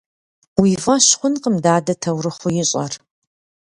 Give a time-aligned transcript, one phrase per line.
[0.61, 2.93] Уи фӀэщ хъункъым дадэ таурыхъыу ищӀэр.